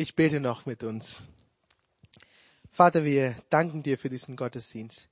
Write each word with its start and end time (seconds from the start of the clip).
Ich 0.00 0.14
bete 0.14 0.38
noch 0.38 0.64
mit 0.64 0.84
uns. 0.84 1.24
Vater, 2.70 3.02
wir 3.02 3.34
danken 3.50 3.82
dir 3.82 3.98
für 3.98 4.08
diesen 4.08 4.36
Gottesdienst. 4.36 5.08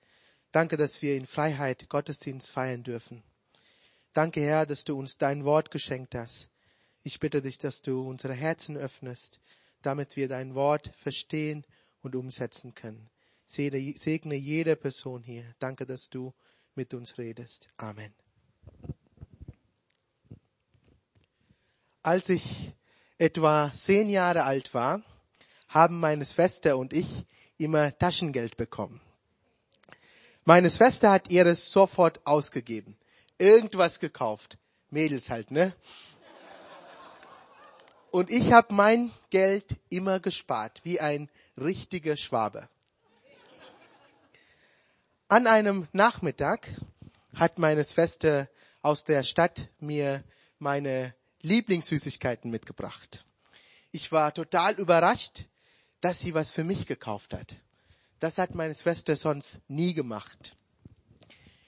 Danke, 0.52 0.76
dass 0.76 1.02
wir 1.02 1.16
in 1.16 1.26
Freiheit 1.26 1.88
Gottesdienst 1.88 2.52
feiern 2.52 2.84
dürfen. 2.84 3.24
Danke, 4.12 4.42
Herr, 4.42 4.64
dass 4.64 4.84
du 4.84 4.96
uns 4.96 5.18
dein 5.18 5.44
Wort 5.44 5.72
geschenkt 5.72 6.14
hast. 6.14 6.50
Ich 7.02 7.18
bitte 7.18 7.42
dich, 7.42 7.58
dass 7.58 7.82
du 7.82 8.00
unsere 8.08 8.34
Herzen 8.34 8.76
öffnest, 8.76 9.40
damit 9.82 10.14
wir 10.14 10.28
dein 10.28 10.54
Wort 10.54 10.92
verstehen 10.98 11.66
und 12.02 12.14
umsetzen 12.14 12.76
können. 12.76 13.10
Segne 13.44 14.36
jede 14.36 14.76
Person 14.76 15.24
hier. 15.24 15.52
Danke, 15.58 15.84
dass 15.84 16.10
du 16.10 16.32
mit 16.76 16.94
uns 16.94 17.18
redest. 17.18 17.66
Amen. 17.76 18.14
Als 22.04 22.28
ich 22.28 22.72
etwa 23.18 23.72
zehn 23.74 24.08
Jahre 24.10 24.44
alt 24.44 24.74
war, 24.74 25.02
haben 25.68 25.98
meine 26.00 26.24
Schwester 26.24 26.76
und 26.78 26.92
ich 26.92 27.24
immer 27.58 27.96
Taschengeld 27.98 28.56
bekommen. 28.56 29.00
Meine 30.44 30.70
Schwester 30.70 31.10
hat 31.10 31.28
ihres 31.28 31.72
sofort 31.72 32.24
ausgegeben. 32.24 32.96
Irgendwas 33.38 33.98
gekauft. 33.98 34.58
Mädels 34.90 35.28
halt, 35.30 35.50
ne? 35.50 35.74
Und 38.12 38.30
ich 38.30 38.52
habe 38.52 38.72
mein 38.72 39.10
Geld 39.30 39.76
immer 39.88 40.20
gespart, 40.20 40.80
wie 40.84 41.00
ein 41.00 41.28
richtiger 41.58 42.16
Schwabe. 42.16 42.68
An 45.28 45.48
einem 45.48 45.88
Nachmittag 45.92 46.68
hat 47.34 47.58
meine 47.58 47.84
Schwester 47.84 48.48
aus 48.82 49.02
der 49.02 49.24
Stadt 49.24 49.68
mir 49.80 50.22
meine 50.60 51.15
Lieblingssüßigkeiten 51.42 52.50
mitgebracht. 52.50 53.24
Ich 53.92 54.12
war 54.12 54.34
total 54.34 54.74
überrascht, 54.74 55.46
dass 56.00 56.18
sie 56.18 56.34
was 56.34 56.50
für 56.50 56.64
mich 56.64 56.86
gekauft 56.86 57.34
hat. 57.34 57.56
Das 58.20 58.38
hat 58.38 58.54
meine 58.54 58.74
Schwester 58.74 59.16
sonst 59.16 59.60
nie 59.68 59.94
gemacht. 59.94 60.56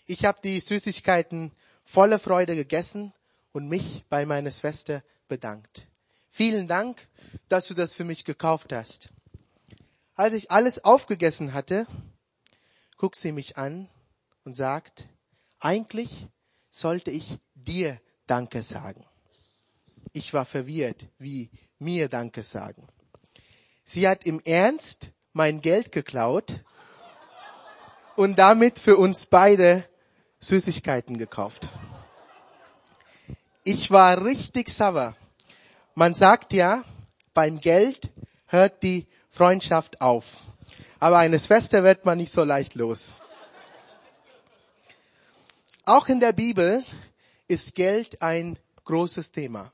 Ich 0.07 0.25
habe 0.25 0.39
die 0.43 0.61
Süßigkeiten 0.61 1.53
voller 1.85 2.19
Freude 2.19 2.55
gegessen 2.55 3.13
und 3.53 3.69
mich 3.69 4.05
bei 4.09 4.27
meiner 4.27 4.51
Schwester 4.51 5.03
bedankt. 5.29 5.89
Vielen 6.31 6.69
Dank, 6.69 7.09
dass 7.49 7.67
du 7.67 7.75
das 7.75 7.95
für 7.95 8.05
mich 8.05 8.25
gekauft 8.25 8.73
hast. 8.73 9.11
Als 10.15 10.35
ich 10.35 10.51
alles 10.51 10.85
aufgegessen 10.85 11.53
hatte, 11.53 11.87
guckt 12.97 13.17
sie 13.17 13.33
mich 13.33 13.57
an 13.57 13.89
und 14.45 14.55
sagt, 14.55 15.09
eigentlich 15.59 16.29
sollte 16.71 17.11
ich 17.11 17.39
dir 17.55 18.01
Danke 18.27 18.63
sagen. 18.63 19.05
Ich 20.13 20.33
war 20.33 20.45
verwirrt, 20.45 21.07
wie 21.19 21.51
mir 21.79 22.09
Danke 22.09 22.43
sagen. 22.43 22.87
Sie 23.85 24.09
hat 24.09 24.25
im 24.25 24.41
Ernst 24.45 25.13
mein 25.33 25.61
Geld 25.61 25.93
geklaut 25.93 26.65
und 28.17 28.39
damit 28.39 28.79
für 28.79 28.97
uns 28.97 29.27
beide 29.27 29.85
Süßigkeiten 30.41 31.19
gekauft. 31.19 31.69
Ich 33.65 33.91
war 33.91 34.25
richtig 34.25 34.71
sauer. 34.71 35.17
Man 35.95 36.15
sagt 36.15 36.53
ja, 36.53 36.85
beim 37.35 37.61
Geld 37.61 38.11
hört 38.47 38.83
die 38.83 39.07
Freundschaft 39.31 40.01
auf. 40.01 40.25
Aber 41.01 41.19
eine 41.19 41.39
Schwester 41.39 41.85
wird 41.85 42.05
man 42.05 42.19
nicht 42.19 42.33
so 42.33 42.43
leicht 42.43 42.75
los. 42.75 43.21
Auch 45.85 46.09
in 46.09 46.21
der 46.21 46.33
Bibel 46.33 46.83
ist 47.47 47.75
Geld 47.75 48.21
ein 48.21 48.59
großes 48.85 49.33
Thema. 49.33 49.71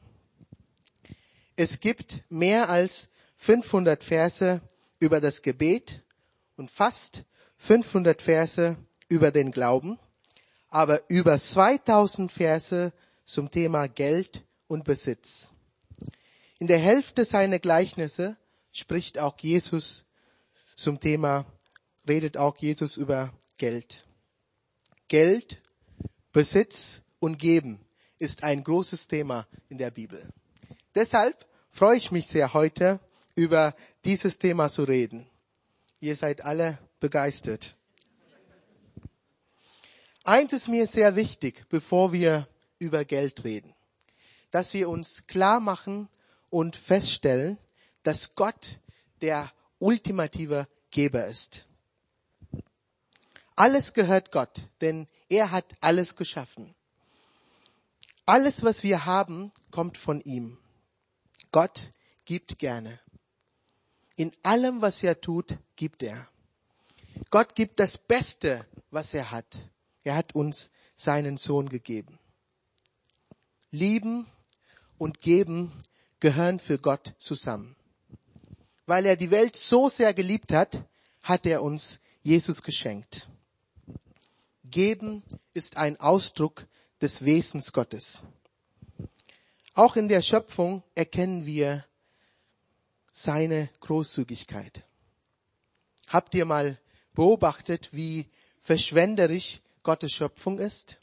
Es 1.56 1.78
gibt 1.78 2.24
mehr 2.28 2.68
als 2.68 3.08
500 3.36 4.02
Verse 4.02 4.60
über 4.98 5.20
das 5.20 5.42
Gebet 5.42 6.02
und 6.56 6.70
fast 6.70 7.24
500 7.58 8.20
Verse 8.20 8.76
über 9.08 9.30
den 9.30 9.52
Glauben, 9.52 9.98
aber 10.68 11.00
über 11.08 11.38
2000 11.38 12.32
Verse 12.32 12.92
zum 13.24 13.50
Thema 13.50 13.86
Geld 13.86 14.44
und 14.66 14.84
Besitz. 14.84 15.50
In 16.58 16.66
der 16.66 16.78
Hälfte 16.78 17.24
seiner 17.24 17.60
Gleichnisse 17.60 18.36
spricht 18.72 19.18
auch 19.18 19.38
Jesus 19.38 20.04
zum 20.74 20.98
Thema, 20.98 21.46
redet 22.08 22.36
auch 22.36 22.56
Jesus 22.56 22.96
über 22.96 23.32
Geld. 23.58 24.04
Geld, 25.06 25.62
Besitz 26.32 27.02
und 27.20 27.38
Geben 27.38 27.78
ist 28.18 28.42
ein 28.42 28.64
großes 28.64 29.06
Thema 29.06 29.46
in 29.68 29.78
der 29.78 29.92
Bibel. 29.92 30.28
Deshalb 30.94 31.46
freue 31.70 31.96
ich 31.96 32.12
mich 32.12 32.28
sehr 32.28 32.54
heute 32.54 33.00
über 33.34 33.74
dieses 34.04 34.38
Thema 34.38 34.68
zu 34.68 34.84
reden. 34.84 35.28
Ihr 36.00 36.14
seid 36.14 36.42
alle 36.42 36.78
begeistert. 37.00 37.76
Eins 40.22 40.52
ist 40.52 40.68
mir 40.68 40.86
sehr 40.86 41.16
wichtig, 41.16 41.66
bevor 41.68 42.12
wir 42.12 42.48
über 42.78 43.04
Geld 43.04 43.44
reden, 43.44 43.74
dass 44.50 44.72
wir 44.72 44.88
uns 44.88 45.26
klar 45.26 45.60
machen 45.60 46.08
und 46.48 46.76
feststellen, 46.76 47.58
dass 48.04 48.34
Gott 48.34 48.80
der 49.20 49.50
ultimative 49.78 50.68
Geber 50.90 51.26
ist. 51.26 51.66
Alles 53.56 53.92
gehört 53.92 54.32
Gott, 54.32 54.62
denn 54.80 55.08
er 55.28 55.50
hat 55.50 55.66
alles 55.80 56.16
geschaffen. 56.16 56.74
Alles, 58.26 58.64
was 58.64 58.82
wir 58.82 59.04
haben, 59.04 59.52
kommt 59.70 59.98
von 59.98 60.20
ihm. 60.20 60.58
Gott 61.54 61.92
gibt 62.24 62.58
gerne. 62.58 62.98
In 64.16 64.32
allem, 64.42 64.82
was 64.82 65.04
er 65.04 65.20
tut, 65.20 65.56
gibt 65.76 66.02
er. 66.02 66.26
Gott 67.30 67.54
gibt 67.54 67.78
das 67.78 67.96
Beste, 67.96 68.66
was 68.90 69.14
er 69.14 69.30
hat. 69.30 69.70
Er 70.02 70.16
hat 70.16 70.34
uns 70.34 70.72
seinen 70.96 71.36
Sohn 71.36 71.68
gegeben. 71.68 72.18
Lieben 73.70 74.26
und 74.98 75.20
geben 75.20 75.70
gehören 76.18 76.58
für 76.58 76.80
Gott 76.80 77.14
zusammen. 77.18 77.76
Weil 78.86 79.06
er 79.06 79.16
die 79.16 79.30
Welt 79.30 79.54
so 79.54 79.88
sehr 79.88 80.12
geliebt 80.12 80.50
hat, 80.50 80.84
hat 81.22 81.46
er 81.46 81.62
uns 81.62 82.00
Jesus 82.24 82.62
geschenkt. 82.62 83.28
Geben 84.64 85.22
ist 85.52 85.76
ein 85.76 86.00
Ausdruck 86.00 86.66
des 87.00 87.24
Wesens 87.24 87.72
Gottes. 87.72 88.24
Auch 89.74 89.96
in 89.96 90.08
der 90.08 90.22
Schöpfung 90.22 90.84
erkennen 90.94 91.46
wir 91.46 91.84
seine 93.12 93.68
Großzügigkeit. 93.80 94.84
Habt 96.06 96.34
ihr 96.34 96.44
mal 96.44 96.78
beobachtet, 97.12 97.88
wie 97.92 98.30
verschwenderisch 98.62 99.60
Gottes 99.82 100.12
Schöpfung 100.12 100.60
ist? 100.60 101.00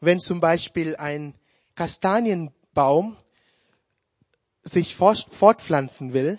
Wenn 0.00 0.20
zum 0.20 0.40
Beispiel 0.40 0.94
ein 0.96 1.34
Kastanienbaum 1.74 3.16
sich 4.62 4.94
fortpflanzen 4.94 6.12
will, 6.12 6.38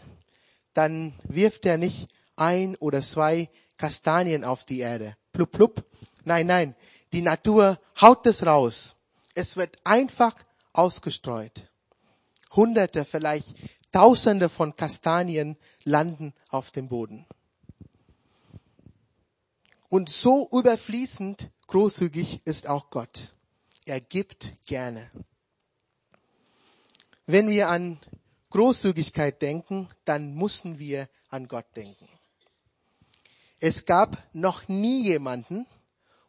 dann 0.74 1.14
wirft 1.24 1.66
er 1.66 1.78
nicht 1.78 2.08
ein 2.38 2.78
oder 2.78 3.02
zwei 3.02 3.50
Kastanien 3.78 4.46
auf 4.46 4.64
die 4.64 4.80
Erde. 4.80 5.18
Plupp, 5.34 5.52
plupp. 5.52 5.86
Nein, 6.24 6.48
nein. 6.48 6.76
Die 7.12 7.22
Natur 7.22 7.80
haut 8.00 8.26
es 8.26 8.46
raus. 8.46 8.96
Es 9.36 9.58
wird 9.58 9.78
einfach 9.84 10.36
ausgestreut. 10.74 11.72
Hunderte, 12.52 13.06
vielleicht 13.06 13.56
Tausende 13.92 14.50
von 14.50 14.76
Kastanien 14.76 15.58
landen 15.84 16.34
auf 16.50 16.70
dem 16.70 16.90
Boden. 16.90 17.26
Und 19.90 20.10
so 20.10 20.48
überfließend 20.52 21.50
großzügig 21.66 22.42
ist 22.46 22.68
auch 22.68 22.92
Gott. 22.92 23.34
Er 23.86 24.00
gibt 24.00 24.58
gerne. 24.68 25.10
Wenn 27.26 27.50
wir 27.50 27.70
an 27.70 28.00
Großzügigkeit 28.52 29.42
denken, 29.42 29.88
dann 30.06 30.36
müssen 30.36 30.78
wir 30.78 31.10
an 31.30 31.48
Gott 31.48 31.66
denken. 31.76 32.08
Es 33.60 33.86
gab 33.86 34.24
noch 34.34 34.68
nie 34.68 35.04
jemanden 35.04 35.66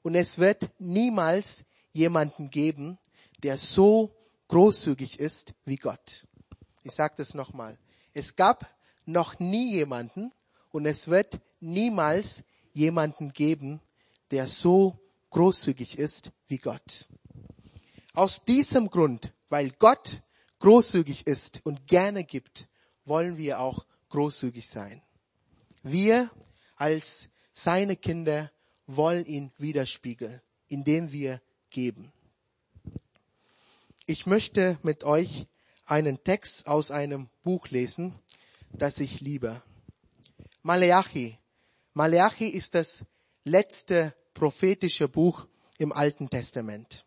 und 0.03 0.15
es 0.15 0.39
wird 0.39 0.71
niemals 0.79 1.65
jemanden 1.93 2.51
geben, 2.51 2.99
der 3.43 3.59
so 3.59 4.15
großzügig 4.51 5.21
ist 5.21 5.55
wie 5.65 5.77
Gott. 5.77 6.27
Ich 6.83 6.93
sage 6.93 7.15
das 7.17 7.35
nochmal. 7.35 7.79
Es 8.13 8.35
gab 8.35 8.67
noch 9.07 9.39
nie 9.39 9.75
jemanden 9.75 10.33
und 10.73 10.87
es 10.87 11.07
wird 11.07 11.41
niemals 11.61 12.43
jemanden 12.73 13.33
geben, 13.33 13.81
der 14.33 14.49
so 14.49 14.99
großzügig 15.31 15.99
ist 15.99 16.33
wie 16.49 16.59
Gott. 16.59 17.09
Aus 18.13 18.45
diesem 18.45 18.91
Grund, 18.91 19.33
weil 19.51 19.71
Gott 19.71 20.21
großzügig 20.59 21.29
ist 21.29 21.61
und 21.65 21.87
gerne 21.87 22.25
gibt, 22.25 22.69
wollen 23.05 23.37
wir 23.37 23.61
auch 23.61 23.87
großzügig 24.09 24.69
sein. 24.69 25.01
Wir 25.85 26.29
als 26.75 27.29
seine 27.53 27.95
Kinder 27.95 28.51
wollen 28.89 29.27
ihn 29.27 29.53
widerspiegeln, 29.59 30.41
indem 30.67 31.13
wir 31.13 31.41
geben. 31.71 32.13
Ich 34.11 34.27
möchte 34.27 34.77
mit 34.83 35.05
euch 35.05 35.47
einen 35.87 36.25
Text 36.25 36.67
aus 36.67 36.91
einem 36.91 37.29
Buch 37.45 37.69
lesen 37.69 38.19
das 38.73 38.99
ich 38.99 39.21
liebe. 39.21 39.63
Maleachi. 40.65 41.39
Maleachi 41.95 42.49
ist 42.49 42.75
das 42.75 43.05
letzte 43.45 44.13
prophetische 44.35 45.07
Buch 45.07 45.47
im 45.79 45.93
Alten 45.93 46.29
Testament. 46.29 47.07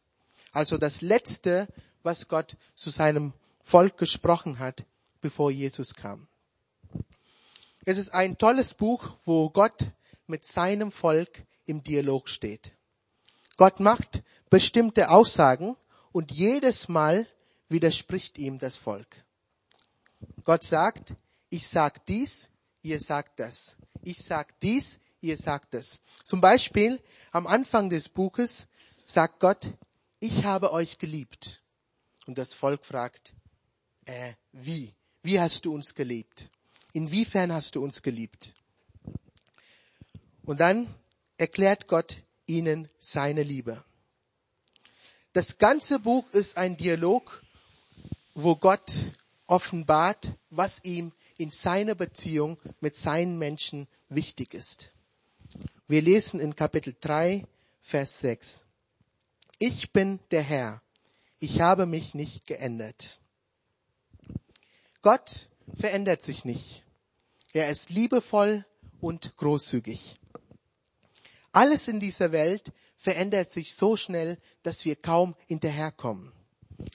Also 0.53 0.77
das 0.77 1.01
letzte, 1.01 1.67
was 2.03 2.29
Gott 2.29 2.55
zu 2.77 2.89
seinem 2.89 3.33
Volk 3.65 3.97
gesprochen 3.97 4.59
hat, 4.59 4.85
bevor 5.19 5.51
Jesus 5.51 5.95
kam. 5.95 6.29
Es 7.83 7.97
ist 7.97 8.13
ein 8.13 8.37
tolles 8.37 8.75
Buch, 8.75 9.17
wo 9.25 9.49
Gott 9.49 9.91
mit 10.25 10.45
seinem 10.45 10.89
Volk 10.93 11.43
im 11.65 11.83
Dialog 11.83 12.29
steht. 12.29 12.71
Gott 13.57 13.81
macht 13.81 14.23
bestimmte 14.49 15.09
Aussagen 15.09 15.75
und 16.13 16.31
jedes 16.31 16.87
Mal 16.87 17.27
widerspricht 17.67 18.37
ihm 18.37 18.59
das 18.59 18.77
Volk. 18.77 19.25
Gott 20.45 20.63
sagt, 20.63 21.15
ich 21.49 21.67
sag 21.67 22.05
dies, 22.05 22.49
ihr 22.81 22.99
sagt 23.01 23.39
das. 23.39 23.75
Ich 24.03 24.19
sag 24.19 24.57
dies, 24.61 24.99
ihr 25.19 25.37
sagt 25.37 25.73
das. 25.73 25.99
Zum 26.23 26.39
Beispiel 26.39 27.01
am 27.31 27.47
Anfang 27.47 27.89
des 27.89 28.07
Buches 28.07 28.67
sagt 29.05 29.39
Gott, 29.39 29.73
ich 30.19 30.45
habe 30.45 30.71
euch 30.71 30.99
geliebt. 30.99 31.61
Und 32.27 32.37
das 32.37 32.53
Volk 32.53 32.85
fragt, 32.85 33.33
äh, 34.05 34.33
wie? 34.51 34.93
Wie 35.23 35.39
hast 35.39 35.65
du 35.65 35.73
uns 35.73 35.95
geliebt? 35.95 36.49
Inwiefern 36.93 37.51
hast 37.51 37.75
du 37.75 37.83
uns 37.83 38.01
geliebt? 38.01 38.53
Und 40.43 40.59
dann 40.59 40.93
erklärt 41.37 41.87
Gott 41.87 42.23
ihnen 42.45 42.89
seine 42.99 43.43
Liebe. 43.43 43.83
Das 45.33 45.57
ganze 45.57 45.97
Buch 45.97 46.29
ist 46.31 46.57
ein 46.57 46.77
Dialog, 46.77 47.43
wo 48.35 48.55
Gott 48.55 49.11
offenbart, 49.47 50.33
was 50.51 50.83
ihm 50.83 51.11
in 51.37 51.49
seiner 51.49 51.95
Beziehung 51.95 52.59
mit 52.79 52.95
seinen 52.95 53.39
Menschen 53.39 53.87
wichtig 54.09 54.53
ist. 54.53 54.91
Wir 55.87 56.03
lesen 56.03 56.39
in 56.39 56.55
Kapitel 56.55 56.95
3, 57.01 57.47
Vers 57.81 58.19
6. 58.19 58.59
Ich 59.57 59.91
bin 59.91 60.19
der 60.29 60.43
Herr. 60.43 60.83
Ich 61.39 61.61
habe 61.61 61.87
mich 61.87 62.13
nicht 62.13 62.45
geändert. 62.45 63.19
Gott 65.01 65.49
verändert 65.75 66.21
sich 66.21 66.45
nicht. 66.45 66.83
Er 67.53 67.69
ist 67.69 67.89
liebevoll 67.89 68.65
und 69.01 69.35
großzügig. 69.37 70.15
Alles 71.51 71.87
in 71.87 71.99
dieser 71.99 72.31
Welt 72.31 72.71
verändert 73.03 73.51
sich 73.51 73.75
so 73.75 73.97
schnell, 73.97 74.37
dass 74.63 74.85
wir 74.85 74.95
kaum 74.95 75.35
hinterherkommen. 75.47 76.31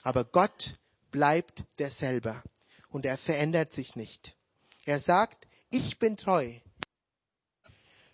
Aber 0.01 0.23
Gott 0.23 0.79
bleibt 1.11 1.65
derselbe 1.77 2.41
und 2.89 3.05
er 3.05 3.15
verändert 3.15 3.73
sich 3.73 3.95
nicht. 3.95 4.35
Er 4.85 4.99
sagt, 4.99 5.45
ich 5.69 5.99
bin 5.99 6.17
treu. 6.17 6.51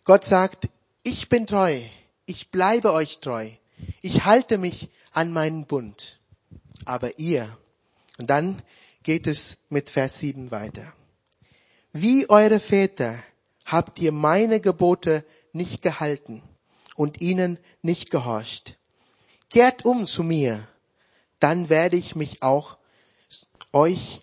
Gott 0.04 0.26
sagt, 0.26 0.68
ich 1.04 1.30
bin 1.30 1.48
treu, 1.48 1.80
ich 2.26 2.52
bleibe 2.52 2.92
euch 2.92 3.20
treu, 3.20 3.50
ich 4.02 4.26
halte 4.26 4.58
mich 4.58 4.90
an 5.12 5.32
meinen 5.32 5.66
Bund. 5.66 6.20
Aber 6.84 7.18
ihr, 7.18 7.58
und 8.18 8.30
dann 8.30 8.62
geht 9.04 9.26
es 9.26 9.56
mit 9.70 9.90
Vers 9.90 10.20
7 10.20 10.52
weiter. 10.52 10.92
Wie 11.94 12.30
eure 12.30 12.60
Väter 12.60 13.24
habt 13.64 14.00
ihr 14.00 14.12
meine 14.12 14.60
Gebote 14.60 15.24
nicht 15.54 15.82
gehalten 15.82 16.44
und 16.96 17.22
ihnen 17.22 17.60
nicht 17.82 18.10
gehorcht. 18.10 18.78
Kehrt 19.50 19.86
um 19.86 20.08
zu 20.08 20.24
mir, 20.24 20.68
dann 21.40 21.70
werde 21.70 21.96
ich 21.98 22.16
mich 22.16 22.42
auch 22.42 22.78
euch 23.72 24.22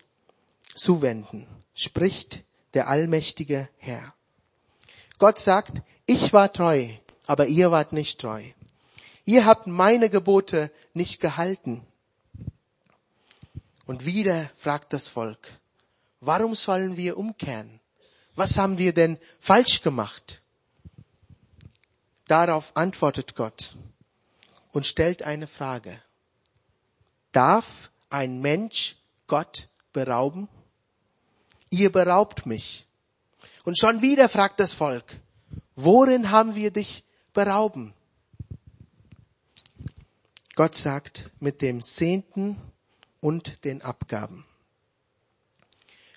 zuwenden, 0.73 1.47
spricht 1.73 2.43
der 2.73 2.89
allmächtige 2.89 3.69
Herr. 3.77 4.13
Gott 5.19 5.39
sagt, 5.39 5.81
ich 6.05 6.33
war 6.33 6.51
treu, 6.51 6.89
aber 7.27 7.47
ihr 7.47 7.71
wart 7.71 7.93
nicht 7.93 8.19
treu. 8.19 8.43
Ihr 9.25 9.45
habt 9.45 9.67
meine 9.67 10.09
Gebote 10.09 10.71
nicht 10.93 11.21
gehalten. 11.21 11.85
Und 13.85 14.05
wieder 14.05 14.49
fragt 14.57 14.91
das 14.91 15.07
Volk, 15.07 15.59
warum 16.19 16.55
sollen 16.55 16.97
wir 16.97 17.17
umkehren? 17.17 17.79
Was 18.35 18.57
haben 18.57 18.77
wir 18.77 18.93
denn 18.93 19.17
falsch 19.39 19.81
gemacht? 19.81 20.42
Darauf 22.27 22.75
antwortet 22.75 23.35
Gott 23.35 23.75
und 24.71 24.87
stellt 24.87 25.23
eine 25.23 25.47
Frage. 25.47 26.01
Darf 27.31 27.91
ein 28.09 28.41
Mensch 28.41 28.95
Gott 29.27 29.69
berauben? 29.91 30.47
Ihr 31.69 31.91
beraubt 31.91 32.45
mich. 32.45 32.87
Und 33.65 33.77
schon 33.79 34.01
wieder 34.01 34.29
fragt 34.29 34.59
das 34.59 34.73
Volk, 34.73 35.19
worin 35.75 36.31
haben 36.31 36.55
wir 36.55 36.71
dich 36.71 37.03
berauben? 37.33 37.93
Gott 40.55 40.75
sagt, 40.75 41.31
mit 41.39 41.61
dem 41.61 41.81
Zehnten 41.81 42.61
und 43.19 43.63
den 43.65 43.81
Abgaben. 43.81 44.45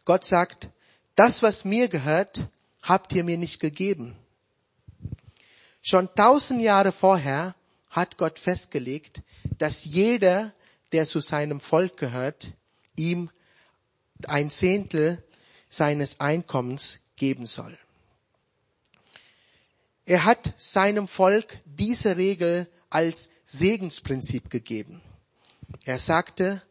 Gott 0.04 0.24
sagt, 0.24 0.68
das, 1.14 1.42
was 1.42 1.64
mir 1.64 1.88
gehört, 1.88 2.46
habt 2.82 3.12
ihr 3.14 3.24
mir 3.24 3.38
nicht 3.38 3.60
gegeben. 3.60 4.14
Schon 5.88 6.12
tausend 6.16 6.62
Jahre 6.62 6.90
vorher 6.90 7.54
hat 7.90 8.18
Gott 8.18 8.40
festgelegt, 8.40 9.22
dass 9.56 9.84
jeder, 9.84 10.52
der 10.90 11.06
zu 11.06 11.20
seinem 11.20 11.60
Volk 11.60 11.96
gehört, 11.96 12.54
ihm 12.96 13.30
ein 14.26 14.50
Zehntel 14.50 15.22
seines 15.68 16.18
Einkommens 16.18 16.98
geben 17.14 17.46
soll. 17.46 17.78
Er 20.06 20.24
hat 20.24 20.54
seinem 20.56 21.06
Volk 21.06 21.62
diese 21.66 22.16
Regel 22.16 22.68
als 22.90 23.28
Segensprinzip 23.44 24.50
gegeben. 24.50 25.00
Er 25.84 26.00
sagte, 26.00 26.62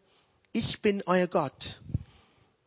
ich 0.51 0.81
bin 0.81 1.01
euer 1.05 1.27
Gott. 1.27 1.79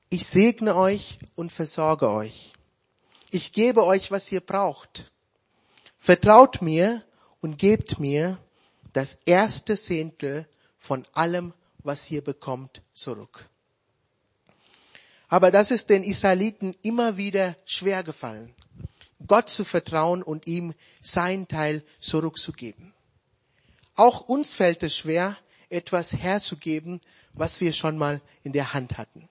Ich 0.08 0.24
segne 0.24 0.76
euch 0.76 1.18
und 1.36 1.52
versorge 1.52 2.08
euch. 2.08 2.54
Ich 3.30 3.52
gebe 3.52 3.84
euch, 3.84 4.10
was 4.10 4.32
ihr 4.32 4.40
braucht. 4.40 5.12
Vertraut 5.98 6.62
mir 6.62 7.04
und 7.40 7.58
gebt 7.58 7.98
mir 7.98 8.38
das 8.92 9.18
erste 9.26 9.76
Zehntel 9.76 10.46
von 10.78 11.04
allem, 11.12 11.52
was 11.78 12.10
ihr 12.10 12.22
bekommt, 12.22 12.82
zurück. 12.94 13.48
Aber 15.28 15.50
das 15.50 15.70
ist 15.70 15.90
den 15.90 16.02
Israeliten 16.02 16.74
immer 16.82 17.16
wieder 17.16 17.56
schwer 17.64 18.02
gefallen, 18.02 18.54
Gott 19.26 19.50
zu 19.50 19.64
vertrauen 19.64 20.22
und 20.22 20.46
ihm 20.46 20.74
sein 21.02 21.46
Teil 21.48 21.84
zurückzugeben. 22.00 22.94
Auch 23.94 24.22
uns 24.22 24.54
fällt 24.54 24.82
es 24.82 24.96
schwer, 24.96 25.36
etwas 25.68 26.12
herzugeben, 26.12 27.00
was 27.34 27.60
wir 27.60 27.72
schon 27.72 27.98
mal 27.98 28.22
in 28.42 28.52
der 28.52 28.72
Hand 28.72 28.96
hatten. 28.96 29.28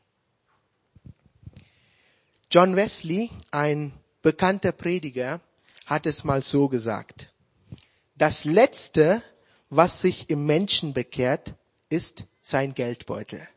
John 2.51 2.75
Wesley, 2.75 3.29
ein 3.51 3.91
bekannter 4.21 4.71
Prediger, 4.71 5.41
hat 5.87 6.05
es 6.05 6.23
mal 6.23 6.43
so 6.43 6.67
gesagt. 6.69 7.33
Das 8.15 8.43
Letzte, 8.43 9.23
was 9.69 10.01
sich 10.01 10.29
im 10.29 10.45
Menschen 10.45 10.93
bekehrt, 10.93 11.55
ist 11.89 12.25
sein 12.43 12.75
Geldbeutel. 12.75 13.47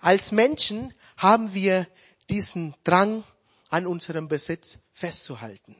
Als 0.00 0.30
Menschen 0.30 0.94
haben 1.16 1.54
wir 1.54 1.88
diesen 2.30 2.74
Drang, 2.84 3.24
an 3.70 3.86
unserem 3.86 4.28
Besitz 4.28 4.78
festzuhalten. 4.92 5.76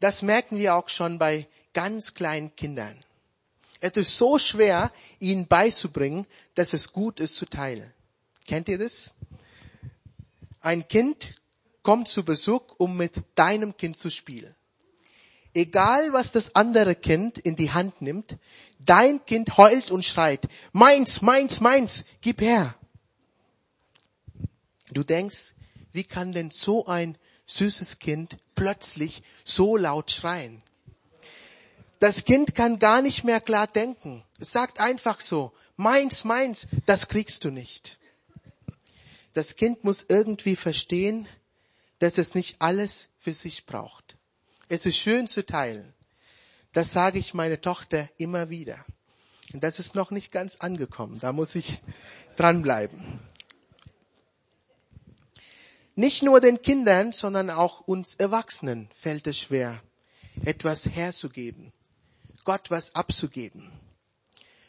Das 0.00 0.22
merken 0.22 0.58
wir 0.58 0.74
auch 0.74 0.88
schon 0.88 1.18
bei 1.18 1.46
ganz 1.72 2.14
kleinen 2.14 2.56
Kindern. 2.56 2.98
Es 3.80 3.92
ist 3.92 4.16
so 4.16 4.38
schwer, 4.38 4.92
ihnen 5.20 5.46
beizubringen, 5.46 6.26
dass 6.54 6.72
es 6.72 6.92
gut 6.92 7.20
ist 7.20 7.36
zu 7.36 7.46
teilen. 7.46 7.92
Kennt 8.46 8.68
ihr 8.68 8.78
das? 8.78 9.14
Ein 10.60 10.88
Kind 10.88 11.39
kommt 11.82 12.08
zu 12.08 12.24
Besuch, 12.24 12.62
um 12.78 12.96
mit 12.96 13.22
deinem 13.34 13.76
Kind 13.76 13.96
zu 13.96 14.10
spielen. 14.10 14.54
Egal, 15.52 16.12
was 16.12 16.30
das 16.30 16.54
andere 16.54 16.94
Kind 16.94 17.38
in 17.38 17.56
die 17.56 17.72
Hand 17.72 18.02
nimmt, 18.02 18.38
dein 18.78 19.24
Kind 19.24 19.56
heult 19.56 19.90
und 19.90 20.04
schreit, 20.04 20.48
meins, 20.72 21.22
meins, 21.22 21.60
meins, 21.60 22.04
gib 22.20 22.40
her. 22.40 22.76
Du 24.92 25.02
denkst, 25.02 25.54
wie 25.92 26.04
kann 26.04 26.32
denn 26.32 26.50
so 26.50 26.86
ein 26.86 27.18
süßes 27.46 27.98
Kind 27.98 28.36
plötzlich 28.54 29.22
so 29.44 29.76
laut 29.76 30.10
schreien? 30.10 30.62
Das 31.98 32.24
Kind 32.24 32.54
kann 32.54 32.78
gar 32.78 33.02
nicht 33.02 33.24
mehr 33.24 33.40
klar 33.40 33.66
denken. 33.66 34.24
Es 34.38 34.52
sagt 34.52 34.80
einfach 34.80 35.20
so, 35.20 35.52
meins, 35.76 36.24
meins, 36.24 36.66
das 36.86 37.08
kriegst 37.08 37.44
du 37.44 37.50
nicht. 37.50 37.98
Das 39.34 39.56
Kind 39.56 39.84
muss 39.84 40.06
irgendwie 40.08 40.56
verstehen, 40.56 41.28
dass 42.00 42.18
es 42.18 42.34
nicht 42.34 42.60
alles 42.60 43.08
für 43.18 43.34
sich 43.34 43.66
braucht. 43.66 44.16
Es 44.68 44.84
ist 44.84 44.96
schön 44.96 45.28
zu 45.28 45.46
teilen. 45.46 45.94
Das 46.72 46.92
sage 46.92 47.18
ich 47.18 47.34
meine 47.34 47.60
Tochter 47.60 48.08
immer 48.16 48.50
wieder. 48.50 48.84
Und 49.52 49.62
das 49.62 49.78
ist 49.78 49.94
noch 49.94 50.10
nicht 50.10 50.32
ganz 50.32 50.56
angekommen. 50.56 51.18
Da 51.18 51.32
muss 51.32 51.54
ich 51.54 51.82
dranbleiben. 52.36 53.20
Nicht 55.94 56.22
nur 56.22 56.40
den 56.40 56.62
Kindern, 56.62 57.12
sondern 57.12 57.50
auch 57.50 57.80
uns 57.80 58.14
Erwachsenen 58.14 58.88
fällt 58.94 59.26
es 59.26 59.38
schwer, 59.38 59.82
etwas 60.44 60.86
herzugeben, 60.86 61.72
Gott 62.44 62.70
was 62.70 62.94
abzugeben, 62.94 63.70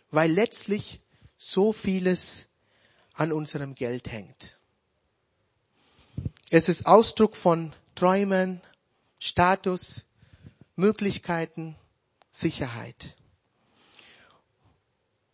weil 0.09 0.31
letztlich 0.31 1.00
so 1.38 1.71
vieles 1.71 2.47
an 3.13 3.31
unserem 3.31 3.75
Geld 3.75 4.11
hängt. 4.11 4.61
Es 6.53 6.67
ist 6.67 6.86
Ausdruck 6.86 7.38
von 7.38 7.72
Träumen, 7.96 8.62
Status, 9.20 10.03
Möglichkeiten, 10.75 11.77
Sicherheit. 12.34 13.15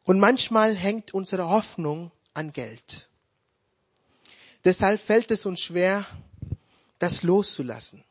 Und 0.03 0.19
manchmal 0.19 0.75
hängt 0.75 1.15
unsere 1.15 1.49
Hoffnung 1.49 2.11
an 2.35 2.53
Geld. 2.53 3.09
Deshalb 4.63 5.01
fällt 5.01 5.31
es 5.31 5.47
uns 5.47 5.61
schwer, 5.61 6.05
das 6.99 7.23
loszulassen. 7.23 8.03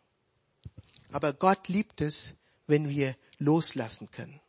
Aber 1.12 1.32
Gott 1.32 1.68
liebt 1.68 2.00
es, 2.00 2.34
wenn 2.66 2.88
wir 2.88 3.14
loslassen 3.38 4.10
können, 4.10 4.40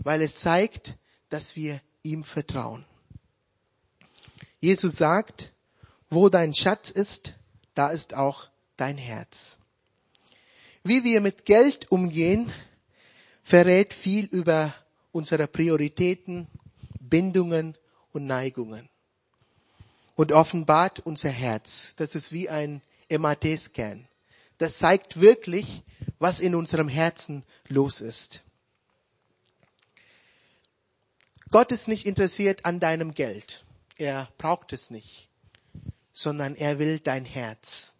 weil 0.00 0.20
es 0.20 0.34
zeigt, 0.34 0.98
dass 1.30 1.56
wir 1.56 1.80
ihm 2.02 2.22
vertrauen. 2.22 2.84
Jesus 4.60 4.96
sagt, 4.96 5.54
wo 6.10 6.28
dein 6.28 6.52
Schatz 6.52 6.90
ist, 6.90 7.32
da 7.76 7.90
ist 7.90 8.14
auch 8.14 8.48
dein 8.76 8.98
Herz. 8.98 9.58
Wie 10.82 11.04
wir 11.04 11.20
mit 11.20 11.44
Geld 11.44 11.90
umgehen, 11.92 12.52
verrät 13.44 13.94
viel 13.94 14.24
über 14.26 14.74
unsere 15.12 15.46
Prioritäten, 15.46 16.48
Bindungen 16.98 17.76
und 18.12 18.26
Neigungen 18.26 18.88
und 20.16 20.32
offenbart 20.32 21.00
unser 21.00 21.30
Herz. 21.30 21.94
Das 21.96 22.14
ist 22.14 22.32
wie 22.32 22.48
ein 22.48 22.82
MAT-Scan. 23.10 24.08
Das 24.58 24.78
zeigt 24.78 25.20
wirklich, 25.20 25.82
was 26.18 26.40
in 26.40 26.54
unserem 26.54 26.88
Herzen 26.88 27.44
los 27.68 28.00
ist. 28.00 28.42
Gott 31.50 31.70
ist 31.70 31.88
nicht 31.88 32.06
interessiert 32.06 32.64
an 32.64 32.80
deinem 32.80 33.14
Geld. 33.14 33.64
Er 33.98 34.28
braucht 34.38 34.72
es 34.72 34.90
nicht, 34.90 35.28
sondern 36.16 36.56
er 36.56 36.78
will 36.78 36.98
dein 36.98 37.26
Herz. 37.26 37.94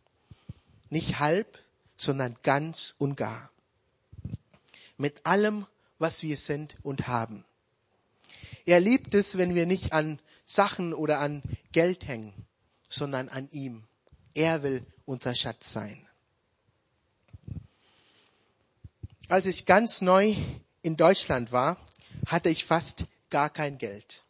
Nicht 0.89 1.21
halb, 1.21 1.59
sondern 1.99 2.35
ganz 2.43 2.95
und 2.97 3.15
gar. 3.15 3.51
Mit 4.97 5.27
allem, 5.27 5.67
was 5.99 6.23
wir 6.23 6.39
sind 6.39 6.77
und 6.83 7.09
haben. 7.09 7.45
Er 8.65 8.81
liebt 8.81 9.15
es, 9.15 9.37
wenn 9.37 9.55
wir 9.55 9.67
nicht 9.67 9.93
an 9.93 10.19
Sachen 10.47 10.95
oder 10.95 11.21
an 11.21 11.43
Geld 11.73 12.09
hängen, 12.09 12.33
sondern 12.89 13.29
an 13.29 13.51
ihm. 13.53 13.85
Er 14.33 14.63
will 14.63 14.87
unser 15.05 15.35
Schatz 15.35 15.71
sein. 15.71 16.09
Als 19.29 19.45
ich 19.45 19.67
ganz 19.67 20.01
neu 20.01 20.35
in 20.81 20.97
Deutschland 20.97 21.53
war, 21.53 21.77
hatte 22.25 22.49
ich 22.49 22.65
fast 22.65 23.05
gar 23.29 23.51
kein 23.51 23.77
Geld. 23.77 24.25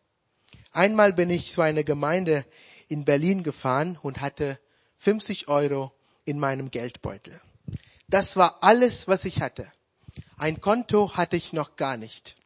Einmal 0.73 1.13
bin 1.13 1.31
ich 1.31 1.53
zu 1.53 1.61
einer 1.61 1.85
Gemeinde 1.85 2.45
in 2.89 3.05
Berlin 3.05 3.43
gefahren 3.43 3.99
und 4.03 4.21
hatte 4.21 4.59
50 4.99 5.49
Euro 5.49 5.93
in 6.25 6.39
meinem 6.39 6.71
Geldbeutel. 6.71 7.41
Das 8.09 8.37
war 8.37 8.63
alles, 8.63 9.09
was 9.09 9.25
ich 9.25 9.41
hatte. 9.41 9.71
Ein 10.37 10.61
Konto 10.61 11.17
hatte 11.17 11.37
ich 11.37 11.53
noch 11.53 11.77
gar 11.77 11.97
nicht. 11.97 12.37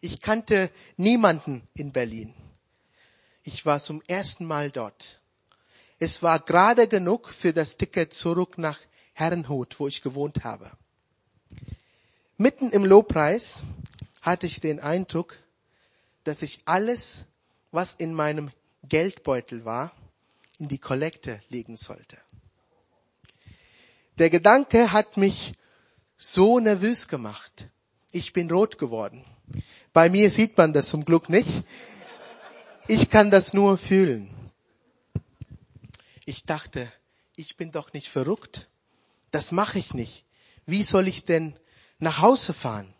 Ich 0.00 0.20
kannte 0.20 0.70
niemanden 0.96 1.66
in 1.74 1.92
Berlin. 1.92 2.34
Ich 3.42 3.64
war 3.66 3.80
zum 3.80 4.02
ersten 4.06 4.44
Mal 4.44 4.70
dort. 4.70 5.20
Es 5.98 6.22
war 6.22 6.40
gerade 6.40 6.88
genug 6.88 7.30
für 7.30 7.52
das 7.52 7.76
Ticket 7.76 8.12
zurück 8.12 8.58
nach 8.58 8.78
Herrenhut, 9.12 9.78
wo 9.78 9.88
ich 9.88 10.02
gewohnt 10.02 10.44
habe. 10.44 10.70
Mitten 12.36 12.70
im 12.70 12.84
Lobpreis 12.84 13.58
hatte 14.20 14.46
ich 14.46 14.60
den 14.60 14.80
Eindruck, 14.80 15.38
dass 16.24 16.42
ich 16.42 16.62
alles, 16.64 17.24
was 17.70 17.94
in 17.94 18.12
meinem 18.12 18.50
Geldbeutel 18.88 19.64
war, 19.64 19.92
in 20.58 20.68
die 20.68 20.78
Kollekte 20.78 21.40
legen 21.48 21.76
sollte. 21.76 22.18
Der 24.18 24.30
Gedanke 24.30 24.92
hat 24.92 25.16
mich 25.16 25.52
so 26.16 26.60
nervös 26.60 27.08
gemacht. 27.08 27.68
Ich 28.12 28.32
bin 28.32 28.50
rot 28.50 28.78
geworden. 28.78 29.24
Bei 29.92 30.08
mir 30.08 30.30
sieht 30.30 30.56
man 30.56 30.72
das 30.72 30.88
zum 30.88 31.04
Glück 31.04 31.28
nicht. 31.28 31.64
Ich 32.86 33.10
kann 33.10 33.30
das 33.30 33.54
nur 33.54 33.76
fühlen. 33.78 34.30
Ich 36.24 36.44
dachte, 36.44 36.90
ich 37.34 37.56
bin 37.56 37.72
doch 37.72 37.92
nicht 37.92 38.08
verrückt. 38.08 38.70
Das 39.30 39.50
mache 39.50 39.78
ich 39.78 39.94
nicht. 39.94 40.24
Wie 40.66 40.82
soll 40.82 41.08
ich 41.08 41.24
denn 41.24 41.58
nach 41.98 42.20
Hause 42.20 42.54
fahren? 42.54 42.94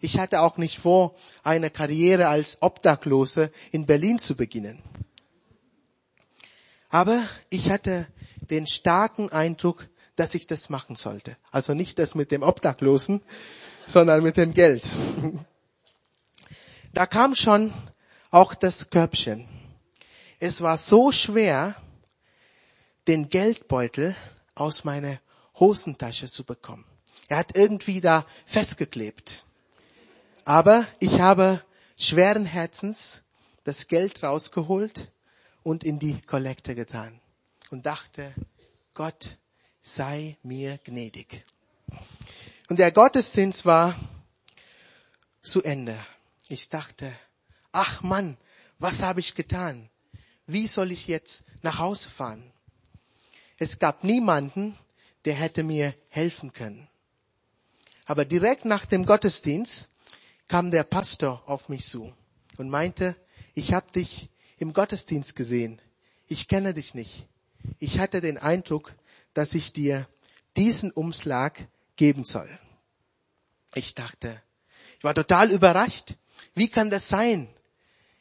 Ich 0.00 0.18
hatte 0.18 0.40
auch 0.40 0.56
nicht 0.56 0.78
vor, 0.78 1.16
eine 1.42 1.70
Karriere 1.70 2.28
als 2.28 2.58
Obdachlose 2.60 3.50
in 3.72 3.86
Berlin 3.86 4.18
zu 4.18 4.36
beginnen. 4.36 4.82
Aber 6.94 7.20
ich 7.50 7.70
hatte 7.70 8.06
den 8.50 8.68
starken 8.68 9.28
Eindruck, 9.32 9.88
dass 10.14 10.32
ich 10.36 10.46
das 10.46 10.68
machen 10.68 10.94
sollte. 10.94 11.36
Also 11.50 11.74
nicht 11.74 11.98
das 11.98 12.14
mit 12.14 12.30
dem 12.30 12.44
Obdachlosen, 12.44 13.20
sondern 13.84 14.22
mit 14.22 14.36
dem 14.36 14.54
Geld. 14.54 14.84
Da 16.92 17.06
kam 17.06 17.34
schon 17.34 17.74
auch 18.30 18.54
das 18.54 18.90
Körbchen. 18.90 19.48
Es 20.38 20.60
war 20.60 20.78
so 20.78 21.10
schwer, 21.10 21.74
den 23.08 23.28
Geldbeutel 23.28 24.14
aus 24.54 24.84
meiner 24.84 25.18
Hosentasche 25.58 26.28
zu 26.28 26.44
bekommen. 26.44 26.84
Er 27.26 27.38
hat 27.38 27.58
irgendwie 27.58 28.00
da 28.00 28.24
festgeklebt. 28.46 29.46
Aber 30.44 30.86
ich 31.00 31.20
habe 31.20 31.60
schweren 31.96 32.46
Herzens 32.46 33.24
das 33.64 33.88
Geld 33.88 34.22
rausgeholt 34.22 35.10
und 35.64 35.82
in 35.82 35.98
die 35.98 36.20
Kollekte 36.22 36.76
getan 36.76 37.20
und 37.70 37.84
dachte, 37.86 38.32
Gott 38.92 39.38
sei 39.82 40.36
mir 40.44 40.78
gnädig. 40.84 41.44
Und 42.68 42.78
der 42.78 42.92
Gottesdienst 42.92 43.64
war 43.64 43.96
zu 45.42 45.62
Ende. 45.62 45.98
Ich 46.48 46.68
dachte, 46.68 47.12
ach 47.72 48.02
Mann, 48.02 48.36
was 48.78 49.02
habe 49.02 49.20
ich 49.20 49.34
getan? 49.34 49.90
Wie 50.46 50.66
soll 50.66 50.92
ich 50.92 51.08
jetzt 51.08 51.42
nach 51.62 51.78
Hause 51.78 52.08
fahren? 52.10 52.52
Es 53.58 53.78
gab 53.78 54.04
niemanden, 54.04 54.78
der 55.24 55.34
hätte 55.34 55.62
mir 55.62 55.94
helfen 56.08 56.52
können. 56.52 56.88
Aber 58.04 58.26
direkt 58.26 58.66
nach 58.66 58.84
dem 58.84 59.06
Gottesdienst 59.06 59.88
kam 60.46 60.70
der 60.70 60.84
Pastor 60.84 61.42
auf 61.46 61.70
mich 61.70 61.86
zu 61.86 62.12
und 62.58 62.68
meinte, 62.68 63.16
ich 63.54 63.72
habe 63.72 63.90
dich 63.92 64.28
im 64.64 64.72
Gottesdienst 64.72 65.36
gesehen. 65.36 65.78
Ich 66.26 66.48
kenne 66.48 66.72
dich 66.72 66.94
nicht. 66.94 67.26
Ich 67.80 67.98
hatte 67.98 68.22
den 68.22 68.38
Eindruck, 68.38 68.94
dass 69.34 69.52
ich 69.52 69.74
dir 69.74 70.08
diesen 70.56 70.90
Umschlag 70.90 71.68
geben 71.96 72.24
soll. 72.24 72.48
Ich 73.74 73.94
dachte, 73.94 74.40
ich 74.96 75.04
war 75.04 75.14
total 75.14 75.50
überrascht. 75.50 76.14
Wie 76.54 76.68
kann 76.68 76.88
das 76.88 77.08
sein? 77.08 77.50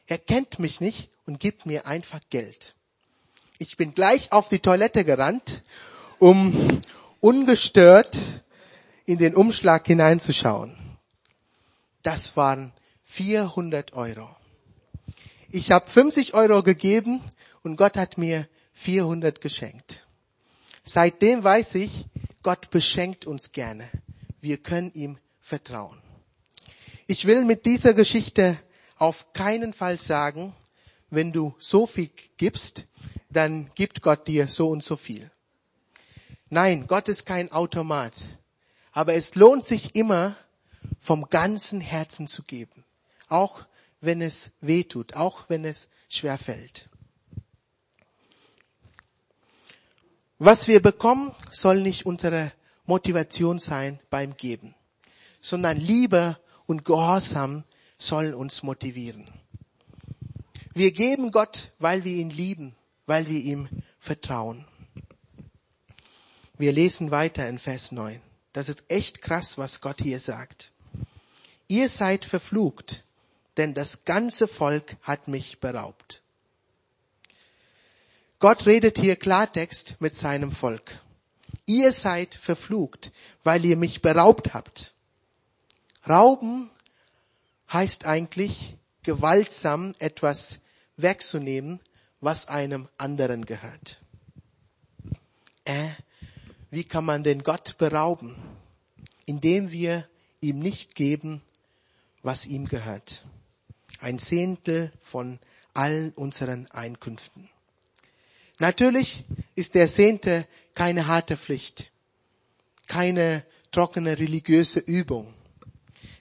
Er 0.06 0.18
kennt 0.18 0.60
mich 0.60 0.82
nicht 0.82 1.10
und 1.26 1.40
gibt 1.40 1.66
mir 1.66 1.88
einfach 1.88 2.20
Geld. 2.30 2.76
Ich 3.58 3.78
bin 3.78 3.94
gleich 3.94 4.34
auf 4.34 4.50
die 4.50 4.60
Toilette 4.60 5.06
gerannt, 5.06 5.64
um 6.20 6.68
ungestört 7.22 8.18
in 9.06 9.18
den 9.18 9.34
Umschlag 9.34 9.88
hineinzuschauen. 9.88 10.76
Das 12.02 12.36
waren 12.36 12.74
400 13.06 13.94
Euro. 13.94 14.43
Ich 15.56 15.70
habe 15.70 15.88
50 15.88 16.34
Euro 16.34 16.64
gegeben 16.64 17.22
und 17.62 17.76
Gott 17.76 17.96
hat 17.96 18.18
mir 18.18 18.48
400 18.74 19.40
geschenkt. 19.40 20.08
Seitdem 20.84 21.44
weiß 21.44 21.76
ich, 21.76 22.08
Gott 22.42 22.72
beschenkt 22.72 23.28
uns 23.28 23.52
gerne. 23.52 23.88
Wir 24.42 24.58
können 24.58 24.92
ihm 24.96 25.20
vertrauen. 25.42 26.02
Ich 27.06 27.26
will 27.26 27.46
mit 27.46 27.68
dieser 27.68 27.94
Geschichte 27.94 28.58
auf 28.98 29.32
keinen 29.34 29.74
Fall 29.74 30.00
sagen, 30.00 30.56
wenn 31.12 31.32
du 31.32 31.54
so 31.60 31.86
viel 31.86 32.10
gibst, 32.38 32.88
dann 33.30 33.70
gibt 33.76 34.02
Gott 34.02 34.28
dir 34.28 34.48
so 34.48 34.70
und 34.70 34.84
so 34.84 34.96
viel. 34.96 35.30
Nein, 36.50 36.88
Gott 36.88 37.08
ist 37.10 37.28
kein 37.28 37.52
Automat. 37.52 38.40
Aber 38.92 39.14
es 39.14 39.36
lohnt 39.36 39.66
sich 39.66 39.94
immer, 39.94 40.36
vom 41.00 41.30
ganzen 41.30 41.80
Herzen 41.80 42.26
zu 42.26 42.42
geben. 42.42 42.84
Auch 43.28 43.68
wenn 44.04 44.22
es 44.22 44.52
weh 44.60 44.84
tut, 44.84 45.16
auch 45.16 45.50
wenn 45.50 45.64
es 45.64 45.88
schwer 46.10 46.38
fällt. 46.38 46.90
Was 50.40 50.68
wir 50.68 50.82
bekommen, 50.82 51.34
soll 51.52 51.82
nicht 51.82 52.06
unsere 52.06 52.52
Motivation 52.86 53.60
sein 53.60 54.00
beim 54.10 54.36
Geben, 54.36 54.76
sondern 55.42 55.80
Liebe 55.80 56.38
und 56.66 56.84
Gehorsam 56.84 57.64
sollen 57.98 58.34
uns 58.34 58.62
motivieren. 58.62 59.30
Wir 60.74 60.92
geben 60.92 61.32
Gott, 61.32 61.72
weil 61.80 62.04
wir 62.04 62.14
ihn 62.14 62.30
lieben, 62.30 62.76
weil 63.06 63.28
wir 63.30 63.40
ihm 63.40 63.70
vertrauen. 64.00 64.66
Wir 66.58 66.74
lesen 66.74 67.12
weiter 67.12 67.48
in 67.48 67.58
Vers 67.58 67.94
9. 67.94 68.22
Das 68.52 68.68
ist 68.68 68.84
echt 68.90 69.22
krass, 69.22 69.58
was 69.58 69.80
Gott 69.80 70.02
hier 70.02 70.20
sagt. 70.20 70.74
Ihr 71.68 71.88
seid 71.88 72.26
verflucht, 72.26 73.06
denn 73.58 73.74
das 73.74 74.06
ganze 74.06 74.48
Volk 74.48 74.96
hat 75.02 75.28
mich 75.28 75.60
beraubt. 75.60 76.22
Gott 78.40 78.66
redet 78.66 78.98
hier 78.98 79.16
Klartext 79.16 79.96
mit 80.00 80.16
seinem 80.16 80.52
Volk. 80.52 81.00
Ihr 81.66 81.92
seid 81.94 82.36
verflucht, 82.36 83.12
weil 83.44 83.64
ihr 83.64 83.78
mich 83.78 84.02
beraubt 84.02 84.54
habt. 84.54 84.94
Rauben 86.08 86.70
heißt 87.72 88.06
eigentlich 88.06 88.76
gewaltsam 89.04 89.96
etwas 90.00 90.60
wegzunehmen, 90.98 91.80
was 92.20 92.48
einem 92.48 92.90
anderen 92.98 93.46
gehört. 93.46 94.02
Äh, 95.66 95.90
wie 96.70 96.84
kann 96.84 97.06
man 97.06 97.24
denn 97.24 97.44
Gott 97.44 97.78
berauben? 97.78 98.36
Indem 99.26 99.72
wir 99.72 100.08
ihm 100.42 100.60
nicht 100.60 100.96
geben, 100.96 101.42
was 102.24 102.46
ihm 102.46 102.68
gehört. 102.68 103.24
Ein 104.04 104.20
Zehntel 104.20 104.92
von 105.02 105.40
allen 105.74 106.12
unseren 106.12 106.70
Einkünften. 106.72 107.50
Natürlich 108.60 109.24
ist 109.56 109.76
der 109.76 109.88
Zehnte 109.88 110.46
keine 110.74 111.08
harte 111.08 111.38
Pflicht, 111.38 111.94
keine 112.88 113.46
trockene 113.72 114.20
religiöse 114.20 114.82
Übung. 114.82 115.34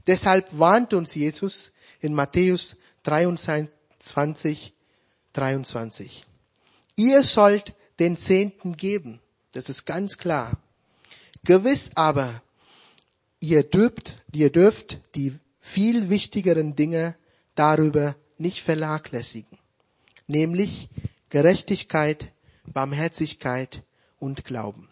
Deshalb 0.07 0.47
warnt 0.57 0.95
uns 0.95 1.17
Jesus 1.17 1.73
in 2.01 2.15
Matthäus 2.15 2.77
23, 3.03 4.73
23. 5.33 6.25
Ihr 6.95 7.25
sollt 7.25 7.75
den 7.99 8.17
Zehnten 8.17 8.77
geben. 8.77 9.19
Das 9.51 9.69
ist 9.69 9.87
ganz 9.87 10.19
klar. 10.19 10.57
Gewiss 11.43 11.91
aber, 11.97 12.43
ihr 13.41 13.65
dürft, 13.65 14.23
ihr 14.33 14.53
dürft 14.53 15.01
die 15.17 15.37
viel 15.61 16.11
wichtigeren 16.11 16.77
Dinge 16.77 17.17
darüber 17.55 18.17
nicht 18.39 18.63
vernachlässigen. 18.63 19.59
Nämlich 20.27 20.89
Gerechtigkeit, 21.29 22.33
Barmherzigkeit 22.65 23.83
und 24.19 24.45
Glauben. 24.45 24.89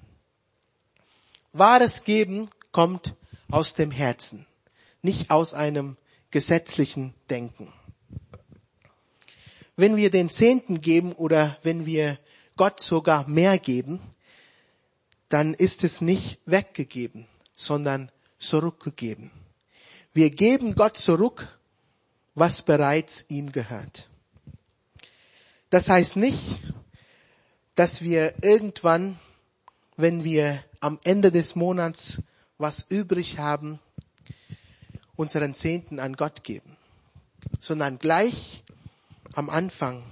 Wahres 1.53 2.05
Geben 2.05 2.49
kommt 2.73 3.17
aus 3.51 3.75
dem 3.75 3.91
Herzen, 3.91 4.47
nicht 5.03 5.31
aus 5.31 5.55
einem 5.55 5.97
gesetzlichen 6.31 7.15
Denken. 7.29 7.73
Wenn 9.77 9.97
wir 9.97 10.11
den 10.11 10.29
Zehnten 10.29 10.81
geben 10.81 11.13
oder 11.13 11.59
wenn 11.63 11.87
wir 11.87 12.19
Gott 12.57 12.81
sogar 12.81 13.27
mehr 13.29 13.59
geben, 13.59 14.01
dann 15.29 15.55
ist 15.55 15.85
es 15.85 16.01
nicht 16.01 16.39
weggegeben, 16.45 17.27
sondern 17.55 18.11
zurückgegeben. 18.39 19.31
Wir 20.13 20.31
geben 20.31 20.75
Gott 20.75 20.97
zurück, 20.97 21.60
was 22.35 22.63
bereits 22.63 23.25
ihm 23.29 23.53
gehört. 23.53 24.09
Das 25.71 25.89
heißt 25.89 26.17
nicht, 26.17 26.61
dass 27.75 28.03
wir 28.03 28.35
irgendwann, 28.43 29.19
wenn 29.97 30.25
wir 30.25 30.63
am 30.81 30.99
Ende 31.05 31.31
des 31.31 31.55
Monats 31.55 32.23
was 32.59 32.87
übrig 32.89 33.39
haben, 33.39 33.81
unseren 35.17 35.55
Zehnten 35.55 35.99
an 36.01 36.15
Gott 36.17 36.45
geben, 36.45 36.77
sondern 37.61 37.99
gleich 37.99 38.65
am 39.35 39.51
Anfang, 39.51 40.03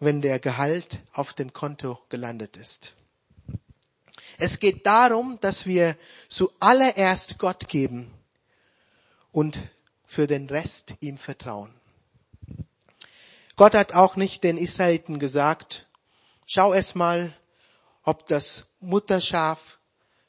wenn 0.00 0.20
der 0.20 0.38
Gehalt 0.38 1.00
auf 1.12 1.34
dem 1.34 1.52
Konto 1.52 1.98
gelandet 2.08 2.56
ist. 2.56 2.94
Es 4.38 4.58
geht 4.58 4.86
darum, 4.86 5.38
dass 5.40 5.66
wir 5.66 5.96
zuallererst 6.28 7.38
Gott 7.38 7.68
geben 7.68 8.10
und 9.32 9.60
für 10.14 10.26
den 10.28 10.48
Rest 10.48 10.94
ihm 11.00 11.18
vertrauen. 11.18 11.74
Gott 13.56 13.74
hat 13.74 13.94
auch 13.94 14.14
nicht 14.14 14.44
den 14.44 14.56
Israeliten 14.56 15.18
gesagt, 15.18 15.88
schau 16.46 16.72
es 16.72 16.94
mal, 16.94 17.32
ob 18.04 18.26
das 18.28 18.66
Mutterschaf 18.80 19.80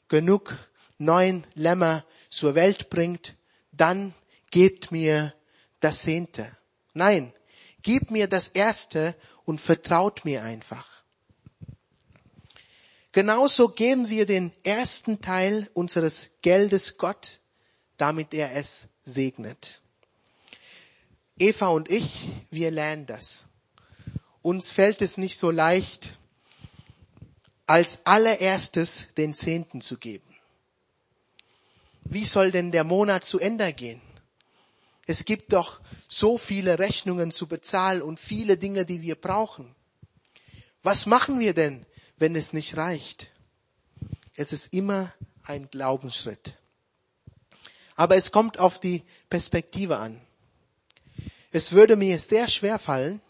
genug 0.08 0.56
neun 0.98 1.46
Lämmer 1.54 2.04
zur 2.30 2.54
Welt 2.54 2.90
bringt, 2.90 3.36
dann 3.70 4.12
gebt 4.50 4.90
mir 4.90 5.34
das 5.80 6.02
Zehnte. 6.02 6.56
Nein, 6.92 7.32
gib 7.82 8.10
mir 8.10 8.26
das 8.26 8.48
Erste 8.48 9.14
und 9.44 9.60
vertraut 9.60 10.24
mir 10.24 10.42
einfach. 10.42 10.86
Genauso 13.12 13.68
geben 13.68 14.08
wir 14.08 14.26
den 14.26 14.52
ersten 14.62 15.20
Teil 15.20 15.70
unseres 15.74 16.30
Geldes 16.42 16.98
Gott, 16.98 17.40
damit 17.96 18.34
er 18.34 18.54
es 18.56 18.88
segnet. 19.06 19.80
Eva 21.38 21.68
und 21.68 21.90
ich, 21.90 22.28
wir 22.50 22.70
lernen 22.70 23.06
das. 23.06 23.46
Uns 24.42 24.72
fällt 24.72 25.00
es 25.00 25.16
nicht 25.16 25.38
so 25.38 25.50
leicht, 25.50 26.18
als 27.66 28.00
allererstes 28.04 29.06
den 29.16 29.34
Zehnten 29.34 29.80
zu 29.80 29.96
geben 29.96 30.26
wie 32.10 32.24
soll 32.24 32.50
denn 32.50 32.70
der 32.70 32.84
Monat 32.84 33.24
zu 33.24 33.38
Ende 33.38 33.72
gehen? 33.72 34.00
Es 35.06 35.24
gibt 35.24 35.52
doch 35.52 35.80
so 36.08 36.38
viele 36.38 36.78
Rechnungen 36.78 37.30
zu 37.30 37.46
bezahlen 37.46 38.02
und 38.02 38.18
viele 38.18 38.56
Dinge, 38.58 38.84
die 38.84 39.02
wir 39.02 39.14
brauchen. 39.14 39.74
Was 40.82 41.06
machen 41.06 41.38
wir 41.38 41.54
denn, 41.54 41.86
wenn 42.16 42.34
es 42.34 42.52
nicht 42.52 42.76
reicht? 42.76 43.30
Es 44.34 44.52
ist 44.52 44.72
immer 44.72 45.12
ein 45.42 45.68
Glaubensschritt. 45.70 46.58
Aber 47.96 48.16
es 48.16 48.30
kommt 48.30 48.58
auf 48.58 48.78
die 48.78 49.02
Perspektive 49.30 49.98
an. 49.98 50.20
Es 51.50 51.72
würde 51.72 51.96
mir 51.96 52.18
sehr 52.18 52.48
schwer 52.48 52.78
fallen, 52.78 53.20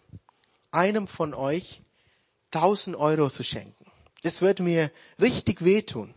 einem 0.72 1.06
von 1.06 1.32
euch 1.32 1.82
1000 2.50 2.96
Euro 2.96 3.30
zu 3.30 3.44
schenken. 3.44 3.86
Es 4.22 4.42
würde 4.42 4.62
mir 4.62 4.90
richtig 5.20 5.64
wehtun. 5.64 6.14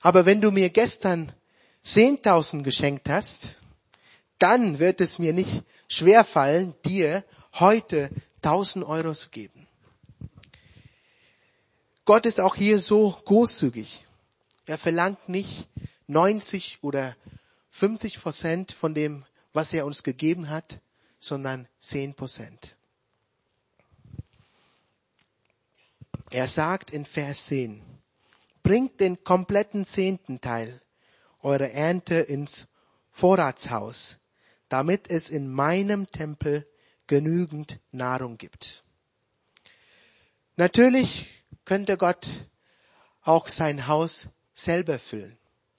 Aber 0.00 0.26
wenn 0.26 0.40
du 0.40 0.50
mir 0.50 0.70
gestern 0.70 1.32
10.000 1.84 2.62
geschenkt 2.62 3.08
hast, 3.08 3.56
dann 4.38 4.78
wird 4.78 5.00
es 5.00 5.18
mir 5.18 5.32
nicht 5.32 5.64
schwer 5.88 6.24
fallen, 6.24 6.74
dir 6.84 7.24
heute 7.54 8.10
1000 8.42 8.84
Euro 8.84 9.12
zu 9.12 9.30
geben. 9.30 9.66
Gott 12.04 12.26
ist 12.26 12.40
auch 12.40 12.54
hier 12.54 12.78
so 12.78 13.18
großzügig. 13.24 14.04
Er 14.66 14.78
verlangt 14.78 15.28
nicht 15.28 15.66
90 16.06 16.78
oder 16.82 17.16
50 17.70 18.20
Prozent 18.20 18.72
von 18.72 18.94
dem, 18.94 19.24
was 19.52 19.72
er 19.72 19.86
uns 19.86 20.02
gegeben 20.02 20.48
hat, 20.48 20.80
sondern 21.18 21.68
10 21.80 22.14
Prozent. 22.14 22.76
Er 26.30 26.48
sagt 26.48 26.90
in 26.90 27.04
Vers 27.04 27.46
10, 27.46 27.82
bringt 28.62 29.00
den 29.00 29.22
kompletten 29.24 29.86
zehnten 29.86 30.40
Teil 30.40 30.80
eurer 31.42 31.70
Ernte 31.70 32.16
ins 32.16 32.66
Vorratshaus, 33.12 34.16
damit 34.68 35.10
es 35.10 35.30
in 35.30 35.48
meinem 35.48 36.06
Tempel 36.10 36.66
genügend 37.06 37.78
Nahrung 37.92 38.38
gibt. 38.38 38.82
Natürlich 40.56 41.30
könnte 41.64 41.96
Gott 41.96 42.48
auch 43.22 43.48
sein 43.48 43.86
Haus 43.86 44.28
selber 44.54 44.98
füllen. 44.98 45.38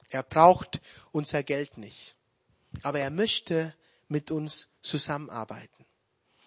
Er 0.10 0.24
braucht 0.24 0.82
unser 1.12 1.44
Geld 1.44 1.78
nicht. 1.78 2.16
Aber 2.84 3.00
er 3.00 3.10
möchte 3.10 3.74
mit 4.08 4.32
uns 4.32 4.70
zusammenarbeiten. 4.82 5.86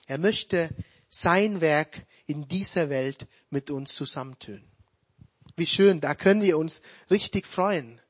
Er 0.06 0.18
möchte 0.18 0.74
sein 1.08 1.60
Werk 1.60 2.06
in 2.26 2.48
dieser 2.48 2.90
Welt 2.90 3.26
mit 3.50 3.70
uns 3.70 3.94
zusammentun. 3.94 4.62
Wie 5.56 5.66
schön, 5.66 6.00
da 6.00 6.14
können 6.14 6.42
wir 6.42 6.58
uns 6.58 6.82
richtig 7.10 7.46
freuen. 7.46 8.00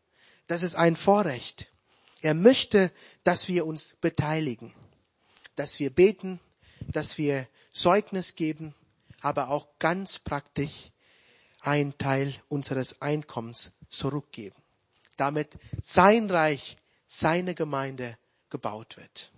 Das 0.49 0.63
ist 0.63 0.75
ein 0.75 0.97
Vorrecht. 0.97 1.73
Er 2.21 2.35
möchte, 2.35 2.93
dass 3.23 3.49
wir 3.49 3.65
uns 3.65 3.97
beteiligen, 4.01 4.75
dass 5.57 5.79
wir 5.79 5.91
beten, 5.91 6.41
dass 6.89 7.17
wir 7.17 7.47
Zeugnis 7.71 8.35
geben, 8.35 8.75
aber 9.21 9.51
auch 9.51 9.69
ganz 9.79 10.19
praktisch 10.19 10.91
einen 11.61 11.97
Teil 11.97 12.35
unseres 12.49 13.01
Einkommens 13.01 13.73
zurückgeben, 13.89 14.57
damit 15.19 15.51
sein 15.83 16.31
Reich, 16.31 16.77
seine 17.07 17.55
Gemeinde 17.55 18.17
gebaut 18.51 18.97
wird. 18.97 19.31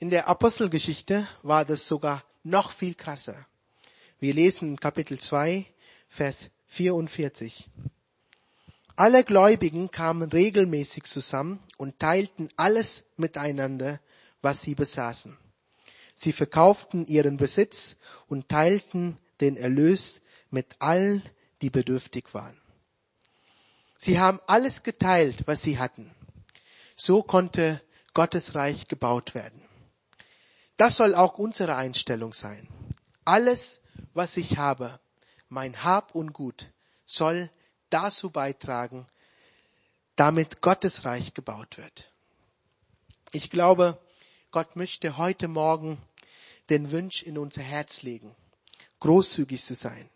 In 0.00 0.10
der 0.10 0.28
Apostelgeschichte 0.28 1.26
war 1.42 1.64
das 1.64 1.86
sogar 1.86 2.24
noch 2.44 2.70
viel 2.70 2.94
krasser. 2.94 3.46
Wir 4.20 4.34
lesen 4.34 4.78
Kapitel 4.78 5.18
2, 5.18 5.66
Vers 6.08 6.50
44. 6.68 7.68
Alle 8.96 9.22
Gläubigen 9.22 9.90
kamen 9.90 10.30
regelmäßig 10.30 11.04
zusammen 11.04 11.60
und 11.76 11.98
teilten 12.00 12.48
alles 12.56 13.04
miteinander, 13.16 14.00
was 14.42 14.62
sie 14.62 14.74
besaßen. 14.74 15.36
Sie 16.14 16.32
verkauften 16.32 17.06
ihren 17.06 17.36
Besitz 17.36 17.96
und 18.26 18.48
teilten 18.48 19.18
den 19.40 19.56
Erlös 19.56 20.20
mit 20.50 20.76
allen, 20.80 21.22
die 21.62 21.70
bedürftig 21.70 22.34
waren. 22.34 22.60
Sie 23.98 24.20
haben 24.20 24.40
alles 24.46 24.84
geteilt, 24.84 25.42
was 25.46 25.60
sie 25.60 25.78
hatten. 25.78 26.14
So 26.96 27.22
konnte 27.22 27.82
Gottes 28.14 28.54
Reich 28.54 28.86
gebaut 28.86 29.34
werden. 29.34 29.60
Das 30.76 30.96
soll 30.96 31.16
auch 31.16 31.38
unsere 31.38 31.74
Einstellung 31.74 32.32
sein. 32.32 32.68
Alles, 33.24 33.80
was 34.14 34.36
ich 34.36 34.56
habe, 34.56 35.00
mein 35.48 35.82
Hab 35.82 36.14
und 36.14 36.32
Gut, 36.32 36.70
soll 37.04 37.50
dazu 37.90 38.30
beitragen, 38.30 39.06
damit 40.14 40.60
Gottes 40.60 41.04
Reich 41.04 41.34
gebaut 41.34 41.76
wird. 41.76 42.12
Ich 43.32 43.50
glaube, 43.50 43.98
Gott 44.52 44.76
möchte 44.76 45.16
heute 45.16 45.48
Morgen 45.48 45.98
den 46.70 46.92
Wunsch 46.92 47.22
in 47.22 47.36
unser 47.36 47.62
Herz 47.62 48.02
legen, 48.02 48.34
großzügig 49.00 49.64
zu 49.64 49.74
sein. 49.74 50.08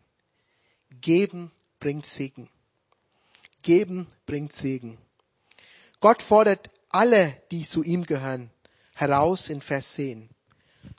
Geben 1.01 1.51
bringt 1.81 2.07
Segen. 2.07 2.49
Geben 3.63 4.07
bringt 4.27 4.53
Segen. 4.53 4.99
Gott 6.01 6.23
fordert 6.23 6.71
alle, 6.89 7.41
die 7.51 7.65
zu 7.65 7.83
ihm 7.83 8.05
gehören, 8.05 8.51
heraus 8.95 9.49
in 9.49 9.61
Vers 9.61 9.93
10. 9.95 10.29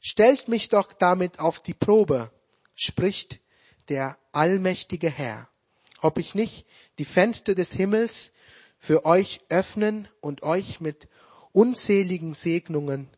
Stellt 0.01 0.47
mich 0.47 0.69
doch 0.69 0.93
damit 0.93 1.39
auf 1.39 1.59
die 1.59 1.73
Probe, 1.73 2.31
spricht 2.75 3.39
der 3.89 4.17
allmächtige 4.31 5.09
Herr, 5.09 5.49
ob 6.01 6.17
ich 6.17 6.35
nicht 6.35 6.65
die 6.99 7.05
Fenster 7.05 7.55
des 7.55 7.73
Himmels 7.73 8.31
für 8.79 9.05
euch 9.05 9.39
öffnen 9.49 10.07
und 10.19 10.43
euch 10.43 10.79
mit 10.79 11.07
unzähligen 11.51 12.33
Segnungen 12.33 13.09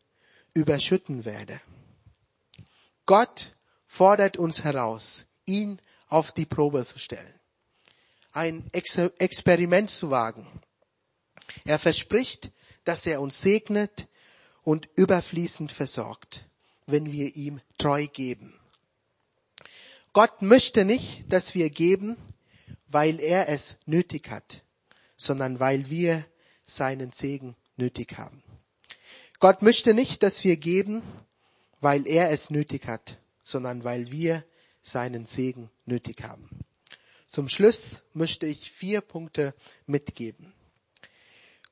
überschütten 0.54 1.24
werde. 1.24 1.60
Gott 3.04 3.56
fordert 3.86 4.36
uns 4.36 4.64
heraus, 4.64 5.26
ihn 5.44 5.80
auf 6.08 6.32
die 6.32 6.46
Probe 6.46 6.84
zu 6.84 6.98
stellen, 6.98 7.35
ein 8.36 8.70
Experiment 8.72 9.88
zu 9.88 10.10
wagen. 10.10 10.46
Er 11.64 11.78
verspricht, 11.78 12.52
dass 12.84 13.06
er 13.06 13.20
uns 13.22 13.40
segnet 13.40 14.08
und 14.62 14.88
überfließend 14.94 15.72
versorgt, 15.72 16.46
wenn 16.86 17.10
wir 17.10 17.34
ihm 17.34 17.60
treu 17.78 18.06
geben. 18.06 18.60
Gott 20.12 20.42
möchte 20.42 20.84
nicht, 20.84 21.24
dass 21.32 21.54
wir 21.54 21.70
geben, 21.70 22.16
weil 22.88 23.20
er 23.20 23.48
es 23.48 23.78
nötig 23.86 24.30
hat, 24.30 24.62
sondern 25.16 25.58
weil 25.58 25.88
wir 25.88 26.26
seinen 26.66 27.12
Segen 27.12 27.56
nötig 27.76 28.18
haben. 28.18 28.42
Gott 29.40 29.62
möchte 29.62 29.94
nicht, 29.94 30.22
dass 30.22 30.44
wir 30.44 30.56
geben, 30.56 31.02
weil 31.80 32.06
er 32.06 32.30
es 32.30 32.50
nötig 32.50 32.86
hat, 32.86 33.18
sondern 33.44 33.82
weil 33.82 34.10
wir 34.10 34.44
seinen 34.82 35.26
Segen 35.26 35.70
nötig 35.86 36.22
haben. 36.22 36.65
Zum 37.28 37.48
Schluss 37.48 38.02
möchte 38.12 38.46
ich 38.46 38.70
vier 38.70 39.00
Punkte 39.00 39.54
mitgeben. 39.86 40.52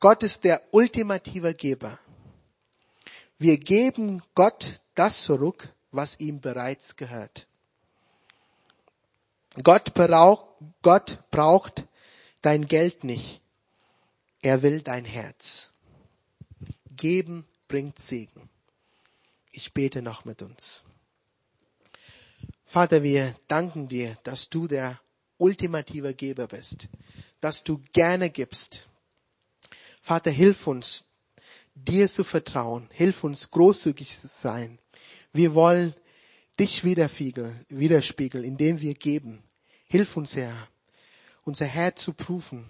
Gott 0.01 0.23
ist 0.23 0.45
der 0.45 0.61
ultimative 0.73 1.55
Geber. 1.55 1.99
Wir 3.38 3.59
geben 3.59 4.23
Gott 4.35 4.81
das 4.95 5.23
zurück, 5.23 5.73
was 5.90 6.21
ihm 6.21 6.40
bereits 6.40 6.97
gehört. 6.97 7.47
Gott 9.62 9.95
braucht, 9.95 10.47
Gott 10.83 11.19
braucht 11.31 11.85
dein 12.43 12.67
Geld 12.67 13.05
nicht. 13.05 13.40
Er 14.43 14.62
will 14.62 14.83
dein 14.83 15.05
Herz. 15.05 15.71
Geben 16.97 17.47
bringt 17.69 17.99
Segen. 17.99 18.51
Ich 19.53 19.73
bete 19.73 20.03
noch 20.03 20.25
mit 20.25 20.43
uns. 20.43 20.83
Vater, 22.67 23.03
wir 23.03 23.35
danken 23.47 23.88
dir, 23.88 24.19
dass 24.25 24.51
du 24.51 24.67
der 24.67 25.01
ultimative 25.38 26.14
Geber 26.14 26.47
bist, 26.47 26.88
dass 27.40 27.64
du 27.64 27.83
gerne 27.92 28.31
gibst. 28.31 28.88
Vater, 30.01 30.31
hilf 30.31 30.66
uns, 30.66 31.07
dir 31.75 32.09
zu 32.09 32.25
vertrauen, 32.25 32.88
hilf 32.92 33.25
uns 33.25 33.51
großzügig 33.51 34.20
zu 34.20 34.29
sein. 34.29 34.79
Wir 35.33 35.55
wollen 35.55 35.94
dich 36.59 36.85
widerspiegeln, 36.85 38.44
indem 38.44 38.81
wir 38.81 38.94
geben. 38.94 39.42
Hilf 39.87 40.16
uns, 40.16 40.37
Herr, 40.37 40.68
unser 41.42 41.66
Herz 41.66 42.03
zu 42.03 42.12
prüfen. 42.12 42.68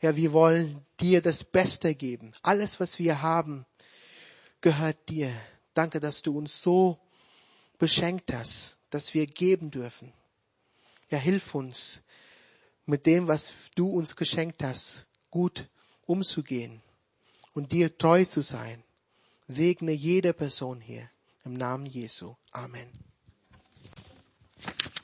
Ja, 0.00 0.16
wir 0.16 0.32
wollen 0.32 0.84
dir 1.00 1.22
das 1.22 1.44
Beste 1.44 1.94
geben. 1.94 2.32
Alles, 2.42 2.78
was 2.78 2.98
wir 2.98 3.22
haben, 3.22 3.64
gehört 4.60 5.08
dir. 5.08 5.34
Danke, 5.72 5.98
dass 5.98 6.22
du 6.22 6.36
uns 6.36 6.60
so 6.60 6.98
beschenkt 7.78 8.32
hast, 8.32 8.76
dass 8.90 9.14
wir 9.14 9.26
geben 9.26 9.70
dürfen. 9.70 10.12
Ja, 11.10 11.18
hilf 11.18 11.54
uns, 11.54 12.02
mit 12.86 13.06
dem, 13.06 13.28
was 13.28 13.54
du 13.74 13.88
uns 13.88 14.16
geschenkt 14.16 14.62
hast, 14.62 15.06
gut 15.30 15.68
umzugehen 16.06 16.82
und 17.54 17.72
dir 17.72 17.96
treu 17.96 18.24
zu 18.24 18.42
sein. 18.42 18.82
Segne 19.46 19.92
jede 19.92 20.32
Person 20.32 20.80
hier 20.80 21.10
im 21.44 21.54
Namen 21.54 21.86
Jesu. 21.86 22.34
Amen. 22.52 22.88